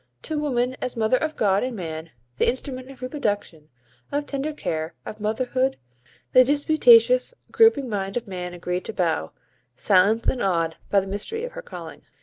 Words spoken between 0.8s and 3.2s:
as mother of God and man, the instrument of